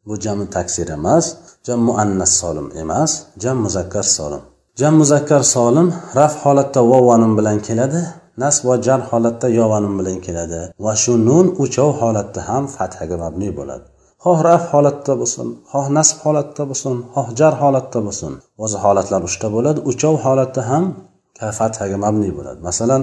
Bu 0.08 0.14
jamu 0.26 0.46
taksir 0.56 0.88
emas 0.98 1.26
jam 1.66 1.80
muannas 1.88 2.32
solim 2.42 2.68
emas 2.84 3.12
jam 3.44 3.58
muzakkar 3.66 4.06
solim. 4.18 4.44
Jam 4.80 4.94
muzakkar 5.02 5.42
solim 5.56 5.88
raf 6.20 6.34
holatda 6.44 6.82
vovanun 6.92 7.34
bilan 7.38 7.58
keladi. 7.68 8.02
Nasb 8.44 8.62
va 8.70 8.76
jar 8.88 9.00
holatda 9.10 9.48
yovanim 9.60 9.94
bilan 10.00 10.18
keladi 10.26 10.62
va 10.86 10.94
shu 11.04 11.14
nun 11.28 11.46
uchov 11.64 11.90
holatda 12.02 12.42
ham 12.50 12.64
fathaga 12.76 13.16
mabni 13.24 13.50
bo'ladi. 13.60 13.86
Xoh 14.24 14.40
raf 14.50 14.64
holatda 14.74 15.14
bo'lsin 15.22 15.48
xoh 15.72 15.88
nasb 15.98 16.18
holatda 16.26 16.64
bo'lsin 16.70 16.96
xoh 17.16 17.28
jar 17.40 17.54
holatda 17.62 18.00
bo'lsin. 18.08 18.34
O'zi 18.64 18.78
holatlar 18.84 19.22
uchta 19.30 19.48
bo'ladi 19.56 19.80
uchov 19.92 20.16
holatda 20.26 20.62
ham 20.70 20.84
fathaga 21.60 21.98
mabni 22.06 22.30
bo'ladi. 22.38 22.60
Masalan 22.70 23.02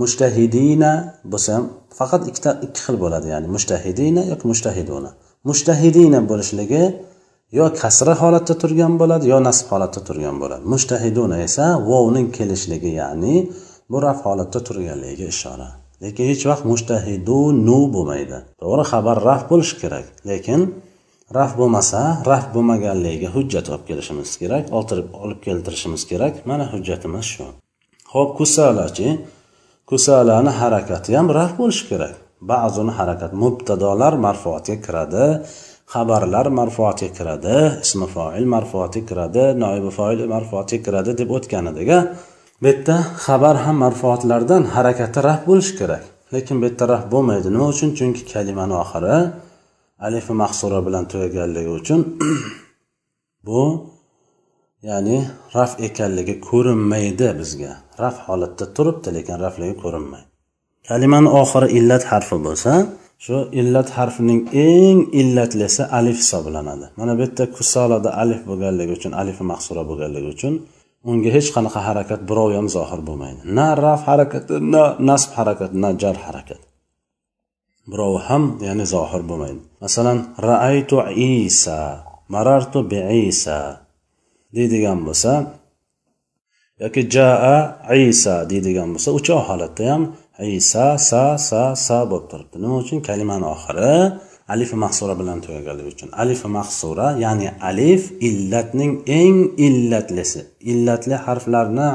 mushtahidina 0.00 0.92
bo'lsa 1.32 1.50
ham 1.56 1.64
faqat 1.98 2.22
ikkita 2.30 2.50
ikki 2.66 2.80
xil 2.86 2.96
bo'ladi 3.04 3.26
ya'ni 3.34 3.48
mushtahidina 3.56 4.22
yoki 4.30 4.44
mushtahiduna 4.52 5.10
mushtahidina 5.48 6.20
bo'lishligi 6.30 6.84
yo 7.58 7.64
kasra 7.80 8.14
holatda 8.22 8.54
turgan 8.62 8.92
bo'ladi 9.00 9.24
yo 9.32 9.38
nasb 9.48 9.66
holatda 9.72 10.00
turgan 10.08 10.36
bo'ladi. 10.42 10.62
Mushtahiduna 10.74 11.36
esa 11.46 11.64
vovning 11.90 12.28
kelishligi 12.36 12.90
ya'ni 13.00 13.36
bu 13.90 13.96
raf 14.06 14.18
holatda 14.26 14.58
turganligiga 14.66 15.26
ishora 15.34 15.68
lekin 16.04 16.24
hech 16.30 16.44
vaqt 16.50 16.64
mushtahidu 16.70 17.38
nu 17.66 17.78
bo'lmaydi. 17.94 18.38
To'g'ri 18.62 18.84
xabar 18.92 19.16
raf 19.28 19.42
bo'lishi 19.50 19.76
kerak. 19.82 20.06
Lekin 20.30 20.60
raf 21.38 21.52
bo'lmasa 21.60 22.00
raf 22.30 22.44
bo'lmaganligiga 22.54 23.28
hujjat 23.36 23.66
olib 23.72 23.84
kelishimiz 23.90 24.30
kerak 24.42 24.64
olib 25.24 25.40
keltirishimiz 25.46 26.02
kerak. 26.10 26.34
Mana 26.50 26.64
hujjatimiz 26.72 27.26
shu. 27.34 27.46
Ho'p 28.12 28.30
kusalachi 28.38 29.08
kusalani 29.90 30.52
harakati 30.60 31.10
ham 31.18 31.26
raf 31.38 31.52
bo'lishi 31.60 31.84
kerak. 31.90 32.14
Ba'zini 32.52 32.92
harakat 32.98 33.32
mubtadolar 33.42 34.14
marfuatga 34.26 34.76
kiradi 34.86 35.26
xabarlar 35.92 36.46
marfuatga 36.58 37.08
kiradi 37.18 37.56
ismi 37.84 38.06
foil 38.14 38.44
marfuatga 38.54 39.00
kiradi 39.08 39.44
noibi 39.64 39.90
foil 39.98 40.18
marfuatga 40.34 40.78
kiradi 40.86 41.10
deb 41.20 41.28
o'tgan 41.36 41.64
edik 41.72 41.90
bu 42.64 42.68
yerda 42.68 42.96
xabar 43.24 43.56
ham 43.64 43.76
marfuatlardan 43.84 44.62
harakati 44.74 45.18
raf 45.28 45.40
bo'lishi 45.48 45.72
kerak. 45.80 46.04
Lekin 46.34 46.56
bu 46.60 46.64
yerda 46.68 46.84
raf 46.92 47.04
bo'lmaydi. 47.14 47.48
Nima 47.54 47.66
uchun? 47.74 47.90
Chunki 47.98 48.22
kalimani 48.32 48.74
oxiri 48.82 49.16
alifi 50.06 50.32
mahsura 50.42 50.78
bilan 50.86 51.04
tugaganligi 51.12 51.70
uchun 51.80 52.00
bu 53.46 53.62
ya'ni 54.88 55.16
raf 55.56 55.72
ekanligi 55.86 56.34
ko'rinmaydi 56.48 57.28
bizga. 57.40 57.72
Raf 58.02 58.16
holatda 58.26 58.64
turibdi 58.76 59.08
lekin 59.16 59.36
rafligi 59.44 59.74
ko'rinmaydi. 59.82 60.26
Kalimani 60.88 61.28
oxiri 61.42 61.66
illat 61.78 62.04
harfi 62.12 62.36
bo'lsa 62.46 62.72
shu 63.24 63.36
illat 63.60 63.88
harfining 63.98 64.40
eng 64.68 64.98
illatlisi 65.20 65.82
alif 65.98 66.16
hisoblanadi. 66.22 66.86
Mana 66.98 67.12
bu 67.18 67.20
yerda 67.26 67.44
kusolada 67.56 68.10
alif 68.22 68.40
bo'lganligi 68.48 68.92
uchun 68.98 69.12
alifi 69.20 69.44
mahsura 69.52 69.82
bo'lganligi 69.90 70.28
uchun 70.36 70.54
unga 71.08 71.30
hech 71.36 71.48
qanaqa 71.54 71.80
harakat 71.88 72.20
birov 72.30 72.50
ham 72.56 72.66
zohir 72.76 73.00
bo'lmaydi. 73.08 73.40
Na 73.56 73.68
raf 73.84 74.02
harakati 74.08 74.54
na 74.72 74.82
nasb 75.08 75.30
harakati 75.38 75.76
na 75.82 75.90
jar 76.02 76.16
harakat. 76.26 76.60
Birov 77.90 78.14
ham 78.26 78.42
ya'ni 78.66 78.84
zohir 78.94 79.22
bo'lmaydi. 79.30 79.60
Masalan 79.84 80.18
raaytu 80.48 80.96
isa 81.36 81.78
marartu 82.34 82.78
bi 82.90 82.98
isa 83.28 83.58
deydigan 84.54 84.98
bo'lsa 85.06 85.32
yoki 86.82 87.02
jaa 87.14 87.58
isa 88.08 88.34
deydigan 88.50 88.88
bo'lsa 88.94 89.10
uchov 89.18 89.40
holatda 89.48 89.84
ham 89.92 90.02
isa 90.56 90.86
sa 91.08 91.22
sa 91.48 91.62
sa 91.86 91.98
bo'lib 92.10 92.26
turibdi. 92.30 92.56
Nima 92.62 92.76
uchun? 92.82 92.98
Kalimani 93.08 93.46
oxiri 93.54 93.94
alif 94.48 94.72
mahsura 94.82 95.14
bilan 95.20 95.38
tugaganligi 95.44 95.88
uchun. 95.94 96.08
Alif 96.22 96.44
mahsura 96.44 97.06
ya'ni 97.24 97.48
alif 97.70 98.02
illatning 98.28 98.92
eng 99.06 99.38
illatlisi. 99.66 100.40
Illatli 100.72 101.16
harflarni 101.26 101.90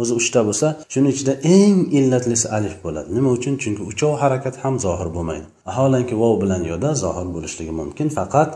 o'zi 0.00 0.12
uchta 0.20 0.40
bo'lsa 0.48 0.66
shuni 0.92 1.08
ichida 1.14 1.32
eng 1.56 1.76
illatlisi 1.98 2.46
alif 2.56 2.74
bo'ladi. 2.84 3.08
Nima 3.16 3.30
uchun? 3.36 3.54
Chunki 3.62 3.82
uchov 3.90 4.12
harakat 4.22 4.54
ham 4.62 4.74
zohir 4.84 5.08
bo'lmaydi. 5.16 5.46
Vaholanki 5.66 6.14
vov 6.22 6.34
bilan 6.42 6.62
yoda 6.72 6.90
zohir 7.04 7.26
bo'lishligi 7.34 7.72
mumkin. 7.80 8.06
Faqat 8.18 8.50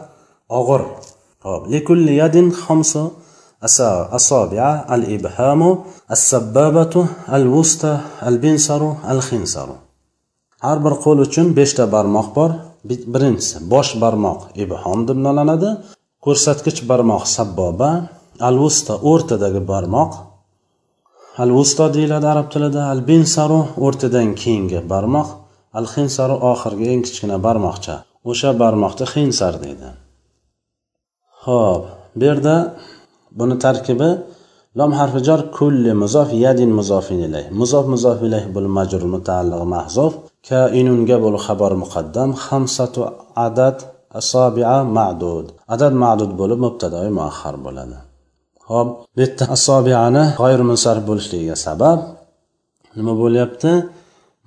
og'ir. 0.58 0.82
Hop. 1.46 1.62
Yadin 2.22 2.46
xamsu 2.64 3.02
asobia 4.18 4.68
al 4.94 5.02
ibhamu 5.16 5.70
as 6.14 6.20
sabbabatu 6.32 7.00
al 7.36 7.44
wusta 7.54 7.92
al 8.28 8.36
binsaru 8.44 8.90
al 9.12 9.20
xinsaru 9.28 9.74
har 10.64 10.78
bir 10.84 10.94
qo'l 11.04 11.18
uchun 11.26 11.46
beshta 11.58 11.84
barmoq 11.94 12.28
bor. 12.38 12.50
Birinchisi 12.84 13.56
bosh 13.72 13.92
barmoq 14.02 14.40
ibhom 14.62 15.00
deb 15.08 15.18
nomlanadi. 15.26 15.70
Ko'rsatkich 16.24 16.80
barmoq 16.90 17.24
sabboba. 17.36 17.90
Al 18.48 18.56
vusta 18.62 18.94
o'rtadagi 19.10 19.60
barmoq 19.72 20.12
al 21.42 21.50
vusto 21.56 21.84
deyiladi 21.94 22.26
arab 22.34 22.46
tilida. 22.52 22.82
Al 22.92 23.00
binsaru 23.08 23.60
o'rtadan 23.86 24.28
keyingi 24.40 24.80
barmoq. 24.92 25.28
Al 25.78 25.86
xinsaru 25.94 26.36
oxirgi 26.52 26.86
eng 26.92 27.02
kichkina 27.06 27.36
barmoqcha. 27.46 27.96
O'sha 28.30 28.50
barmoqni 28.62 29.06
xinsar 29.14 29.54
deydi. 29.64 29.88
Ho'p 31.44 31.82
bu 32.18 32.24
yerda 32.28 32.54
buni 33.38 33.56
tarkibi 33.64 34.10
lom 34.78 34.90
harfi 34.98 35.20
jar 35.28 35.40
kulli 35.58 35.92
muzof 36.02 36.28
yadin 36.44 36.70
muzofin 36.78 37.20
ilayh 37.26 37.46
muzof 37.60 37.84
muzof 37.94 38.18
ilayh 38.26 38.44
bul 38.54 38.68
majrur 38.76 39.04
mutaalliq 39.14 39.62
mahzuf 39.74 40.12
kainunga 40.48 41.16
bul 41.24 41.36
xabar 41.46 41.72
muqaddam 41.82 42.30
xamsatu 42.44 43.00
adad 43.46 43.76
asobia 44.20 44.76
ma'dud 44.96 45.46
adad 45.74 45.92
ma'dud 46.02 46.30
bo'lib 46.40 46.58
mubtadoi 46.66 47.08
muahhar 47.18 47.54
bo'ladi 47.64 47.98
ho'p 48.68 48.88
bu 49.14 49.18
yerda 49.22 49.44
asobiani 49.56 50.24
g'oyir 50.40 50.60
munsarif 50.70 51.04
bo'lishligiga 51.10 51.56
sabab 51.66 51.98
nima 52.98 53.12
bo'lyapti 53.22 53.70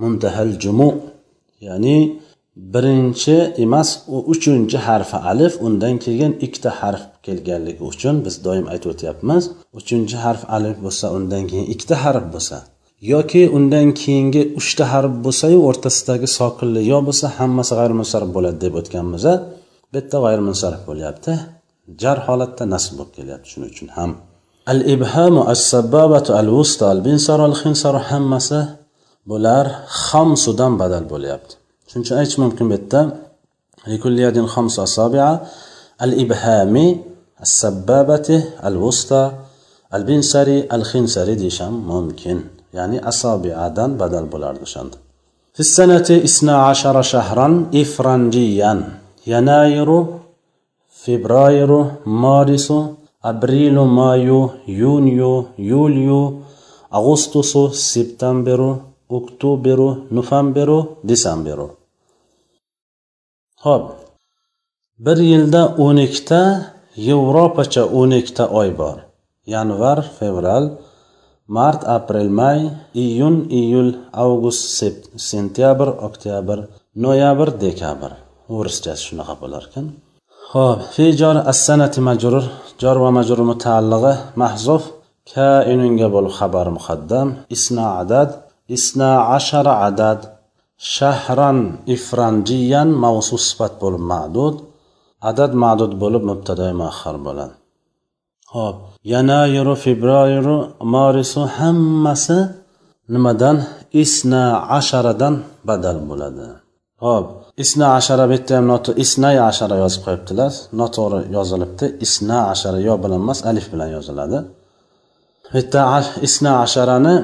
muntahal 0.01 0.51
jumu 0.63 0.89
ya'ni 1.67 1.95
birinchi 2.55 3.53
emas 3.57 3.89
u 4.07 4.17
uchinchi 4.33 4.77
harfi 4.87 5.17
alif 5.31 5.53
undan 5.61 5.95
keyin 6.05 6.31
ikkita 6.45 6.71
harf 6.81 7.01
kelganligi 7.25 7.83
uchun 7.91 8.15
biz 8.25 8.35
doim 8.45 8.65
aytib 8.73 8.89
o'tyapmiz 8.93 9.43
uchinchi 9.79 10.17
harf 10.25 10.41
alif 10.55 10.77
bo'lsa 10.85 11.05
undan 11.17 11.43
keyin 11.49 11.67
ikkita 11.73 11.95
harf 12.03 12.25
bo'lsa. 12.33 12.57
Yoki 13.13 13.43
undan 13.57 13.87
keyingi 14.01 14.41
uchta 14.59 14.83
harf 14.93 15.13
bo'lsayu 15.25 15.59
o'rtasidagi 15.69 16.27
sokinli 16.39 16.81
yo 16.91 16.99
bo'lsa 17.07 17.25
hammasi 17.37 17.73
g'ayrimunsarif 17.79 18.29
bo'ladi 18.35 18.57
deb 18.65 18.73
o'tganmiz 18.81 19.23
bu 19.91 19.95
yerda 19.97 20.17
g'ayrimunsarif 20.25 20.81
bo'lyapti. 20.89 21.31
Jar 22.01 22.17
holatda 22.27 22.63
nasb 22.73 22.91
bo'lib 22.97 23.13
kelyapti 23.17 23.47
shuning 23.51 23.69
uchun 23.73 23.89
ham. 23.97 24.11
Al 24.71 24.79
ibhamu 24.95 25.41
as 25.53 25.61
sabbabatu 25.73 26.31
al 26.41 26.49
vusta 26.55 26.83
al 26.93 26.99
binsaru 27.07 27.43
al 27.49 27.55
xinsaru 27.61 27.99
hammasi 28.09 28.59
bular 29.29 29.65
xamsudan 30.05 30.73
badal 30.81 31.05
bo'lyapti. 31.13 31.60
شنو 31.91 32.19
إيش 32.19 32.39
ممكن 32.39 32.69
بيتا 32.69 33.01
لكل 33.87 34.19
يد 34.19 34.45
خمس 34.45 34.79
أصابع. 34.79 35.39
الإبهام 36.01 36.75
السبابة 37.41 38.43
الوسطى 38.65 39.31
البنسري 39.93 40.67
الخنسري 40.73 41.35
ديشان 41.35 41.71
ممكن. 41.71 42.41
يعني 42.73 43.07
أصابع 43.07 43.53
أصابعdan 43.67 43.89
بدل 44.01 44.25
بولار 44.25 44.57
ديشان 44.57 44.89
في 45.53 45.59
السنة 45.59 46.07
إثنى 46.27 46.51
عشر 46.51 47.01
شهرا 47.01 47.69
إفرنجيا. 47.75 48.73
يناير 49.27 50.05
فبراير 50.89 51.71
مارس 52.05 52.73
أبريل 53.23 53.79
مايو 53.79 54.49
يونيو 54.67 55.45
يوليو 55.59 56.41
أغسطس 56.93 57.57
سبتمبر 57.93 58.77
أكتوبر 59.11 59.97
نوفمبر 60.11 60.85
ديسمبر. 61.03 61.80
Ho'p 63.63 63.85
bir 65.05 65.17
yilda 65.31 65.61
o'n 65.85 65.97
ikkita 66.07 66.41
yevropacha 67.07 67.83
o'n 67.99 68.11
ikkita 68.19 68.45
oy 68.59 68.69
bor. 68.81 68.97
Yanvar 69.53 69.99
fevral 70.17 70.65
mart 71.55 71.81
aprel 71.97 72.29
may 72.39 72.59
iyun 73.05 73.35
iyul 73.61 73.89
avgust 74.23 74.63
sentyabr 75.29 75.89
oktyabr 76.07 76.59
noyabr 77.03 77.49
dekabr. 77.63 78.11
O'rischasi 78.55 79.01
shunaqa 79.07 79.35
bo'larkan. 79.41 79.85
Ho'p 80.51 80.79
fi 80.93 81.05
jor 81.19 81.37
as-sanati 81.51 81.99
majrur 82.09 82.45
jor 82.81 82.97
va 83.03 83.09
majrur 83.17 83.41
mutaallig'i 83.51 84.13
mahzuf. 84.41 84.83
Kainunga 85.33 86.07
bo'lib 86.15 86.33
xabar 86.39 86.67
muqaddam. 86.77 87.27
Isna 87.55 87.85
adad 88.01 88.29
isna 88.77 89.11
ashara 89.37 89.73
adad. 89.89 90.19
Shahran 90.81 91.57
ifranjiyan 91.95 92.89
mavsus 93.03 93.43
sifat 93.49 93.73
bo'lib 93.83 94.03
ma'dud 94.13 94.55
adad 95.29 95.51
ma'dud 95.63 95.93
bo'lib 96.03 96.23
mubtadoi 96.31 96.73
muahhar 96.81 97.15
bo'ladi. 97.27 97.53
Ho'p 98.55 98.77
yanayiru 99.13 99.73
fevrayiru 99.83 100.57
marisu 100.95 101.41
hammasi 101.57 102.39
nimadan? 103.13 103.57
Isna 104.03 104.43
asharadan 104.77 105.33
badal 105.67 105.97
bo'ladi. 106.09 106.45
Ho'p 107.05 107.25
isna 107.63 107.87
ashara 107.99 108.23
bu 108.29 108.33
yerda 108.37 108.53
ham 108.59 108.67
isnay 109.03 109.35
ashara 109.49 109.75
yozib 109.83 110.01
qo'yibdilar. 110.05 110.51
Noto'g'ri 110.79 111.19
yozilibdi. 111.37 111.85
Isna 112.05 112.39
ashara 112.53 112.79
yo 112.87 112.93
bilan 113.03 113.19
emas 113.25 113.39
alif 113.49 113.65
bilan 113.73 113.89
yoziladi. 113.97 114.37
Bu 115.51 115.57
yerda 115.57 115.81
isna 116.27 116.51
asharani 116.65 117.15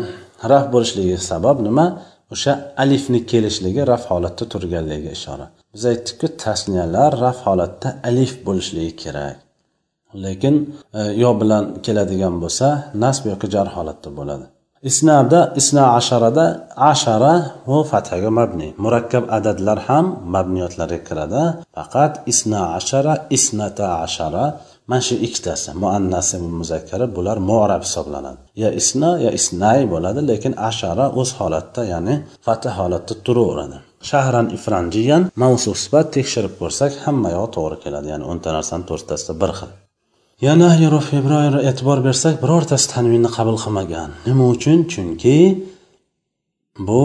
raf 0.51 0.65
bo'lishligi 0.73 1.15
sabab 1.29 1.57
nima? 1.67 1.85
O'sha 2.33 2.53
alifni 2.83 3.19
kelishligi 3.31 3.83
raf 3.91 4.03
holatda 4.11 4.43
turganligiga 4.53 5.11
ishora. 5.19 5.45
Biz 5.73 5.83
aytdikku 5.91 6.27
tasniyalar 6.43 7.11
raf 7.25 7.39
holatda 7.47 7.87
alif 8.09 8.33
bo'lishligi 8.47 8.93
kerak. 9.03 9.35
Lekin 10.23 10.55
e, 10.99 11.01
yo 11.23 11.31
bilan 11.41 11.63
keladigan 11.85 12.35
bo'lsa 12.43 12.67
nasb 13.03 13.23
yoki 13.31 13.47
jar 13.55 13.67
holatda 13.75 14.09
bo'ladi. 14.19 14.45
Isnada 14.89 15.39
isna 15.59 15.83
asharada 15.99 16.45
ashara 16.91 17.33
va 17.69 17.79
fathaga 17.91 18.29
mabni. 18.39 18.69
Murakkab 18.83 19.23
adadlar 19.37 19.79
ham 19.87 20.05
mabniyotlarga 20.35 20.99
kiradi. 21.07 21.43
Faqat 21.75 22.13
isna 22.31 22.61
ashara 22.79 23.13
isnata 23.37 23.87
ashara 24.05 24.43
mana 24.89 25.01
shu 25.07 25.15
ikkitasi 25.27 25.69
muannasi 25.83 26.35
muzakkari 26.59 27.05
bular 27.15 27.37
muarab 27.49 27.81
hisoblanadi. 27.87 28.41
Ya 28.63 28.69
isna 28.81 29.11
ya 29.25 29.31
isnay 29.39 29.79
bo'ladi 29.93 30.21
lekin 30.31 30.53
ashara 30.69 31.05
o'z 31.21 31.29
holatda 31.39 31.81
ya'ni 31.93 32.15
fatha 32.45 32.69
holatda 32.79 33.13
turaveradi. 33.25 33.77
Shahran 34.09 34.47
ifranjiyan 34.57 35.23
mavsu 35.41 35.71
sifat 35.83 36.07
tekshirib 36.15 36.53
ko'rsak 36.61 36.91
hamma 37.03 37.29
yog'i 37.37 37.49
to'g'ri 37.55 37.77
keladi 37.83 38.07
ya'ni 38.13 38.25
o'nta 38.31 38.49
narsani 38.57 38.83
to'rttasida 38.89 39.33
bir 39.41 39.51
xil. 39.57 39.71
Yanayru 40.47 40.99
fevral 41.09 41.55
e'tibor 41.69 41.99
bersak 42.07 42.35
birortasi 42.43 42.85
tanvinni 42.93 43.29
qabul 43.37 43.57
qilmagan. 43.63 44.09
Nima 44.27 44.45
uchun? 44.55 44.79
Chunki 44.91 45.37
bu 46.87 47.03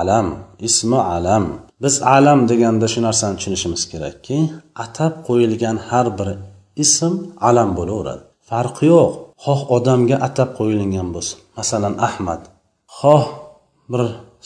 alam 0.00 0.26
ismi 0.68 1.00
alam. 1.16 1.44
Biz 1.82 1.94
alam 2.16 2.40
deganda 2.50 2.86
shu 2.92 3.00
narsani 3.08 3.34
tushunishimiz 3.38 3.82
kerakki 3.92 4.36
atab 4.84 5.12
qo'yilgan 5.28 5.76
har 5.88 6.06
bir 6.18 6.28
ism 6.84 7.14
alam 7.48 7.70
bo'laveradi. 7.78 8.22
Farqi 8.48 8.86
yo'q. 8.94 9.12
Xoh 9.44 9.60
odamga 9.76 10.16
atab 10.26 10.50
qo'yilgan 10.58 11.08
bo'lsin 11.14 11.38
masalan 11.58 11.94
ahmad. 12.08 12.40
Xoh 12.98 13.24
bir 13.92 14.02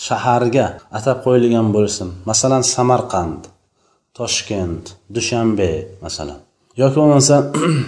shaharga 0.07 0.67
atab 0.99 1.19
qo'yilgan 1.25 1.69
bo'lsin 1.77 2.09
masalan 2.31 2.63
samarqand 2.75 3.43
toshkent 4.19 4.85
dushanbe 5.15 5.71
masalan. 6.05 6.41
Yoki 6.81 6.97
bo'lmasa 7.01 7.37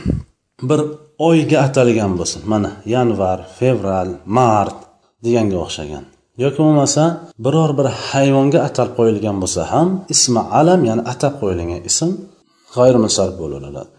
bir 0.68 0.80
oyga 1.28 1.58
atalgan 1.66 2.12
bo'lsin 2.18 2.40
mana 2.52 2.70
yanvar 2.94 3.38
fevral 3.58 4.10
mart 4.38 4.76
deganga 5.24 5.58
o'xshagan. 5.64 6.04
Yoki 6.42 6.58
bo'lmasa 6.64 7.02
biror 7.44 7.70
bir 7.78 7.86
hayvonga 8.08 8.60
atab 8.68 8.88
qo'yilgan 8.98 9.36
bo'lsa 9.42 9.62
ham 9.72 9.88
ismi 10.14 10.40
alam 10.60 10.80
ya'ni 10.88 11.02
atab 11.12 11.34
qo'yilgan 11.40 11.80
ism 11.90 12.10
g'ayrimusarrif 12.76 13.36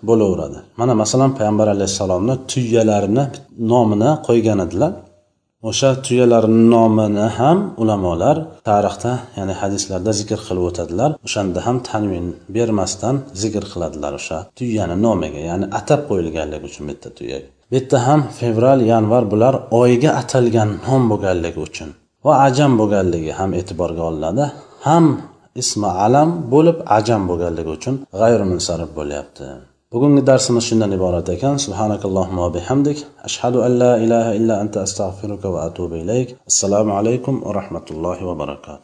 bo'laveradi. 0.10 0.60
Mana 0.80 0.94
masalan 1.02 1.32
payg'ambar 1.38 1.68
alayhissalomni 1.76 2.36
tuyalarini 2.52 3.24
nomini 3.72 4.12
qo'ygan 4.28 4.60
edilar. 4.66 4.92
O'sha 5.70 5.90
tuyalarni 6.06 6.62
nomini 6.76 7.28
ham 7.40 7.58
ulamolar 7.82 8.38
tarixda 8.70 9.12
ya'ni 9.38 9.54
hadislarda 9.62 10.12
zikr 10.20 10.40
qilib 10.48 10.64
o'tadilar. 10.70 11.10
O'shanda 11.28 11.60
ham 11.68 11.78
tanvin 11.90 12.28
bermasdan 12.56 13.16
zikr 13.42 13.64
qiladilar 13.72 14.12
o'sha 14.20 14.38
tuyani 14.58 14.96
nomiga 15.06 15.42
ya'ni 15.50 15.66
atab 15.80 16.02
qo'yilganligi 16.10 16.66
uchun 16.70 16.84
bitta 16.92 17.10
tuyaga 17.18 17.50
bu 17.72 17.76
yerda 17.76 18.08
ham 18.08 18.22
fevral 18.40 18.80
yanvar 18.92 19.24
bular 19.32 19.56
oyga 19.82 20.12
atalgan 20.22 20.70
nom 20.88 21.04
bo'lganligi 21.12 21.60
uchun 21.68 21.90
va 22.26 22.34
ajam 22.48 22.72
bo'lganligi 22.80 23.32
ham 23.40 23.50
e'tiborga 23.60 24.02
olinadi. 24.10 24.46
Ham 24.88 25.06
ismi 25.64 25.90
alam 26.06 26.30
bo'lib 26.54 26.78
ajam 26.98 27.22
bo'lganligi 27.30 27.72
uchun 27.78 27.96
g'ayrimunsarif 28.22 28.90
bo'lyapti. 29.00 29.48
Bugungi 29.94 30.22
darsimiz 30.30 30.64
shundan 30.70 30.92
iborat 30.98 31.28
ekan. 31.36 31.56
Subhanakallohumma 31.66 32.46
bihamdik. 32.56 32.98
Ashhadu 33.28 33.58
an 33.68 33.72
la 33.84 33.94
ilaha 34.06 34.32
illa 34.40 34.56
anta 34.64 34.78
astag'firuka 34.88 35.48
va 35.54 35.60
atubu 35.68 35.96
ilayk. 36.04 36.28
Assalomu 36.52 36.92
alaykum 37.00 37.36
va 37.46 37.52
rahmatullohi 37.60 38.24
va 38.30 38.36
barakatuh. 38.42 38.78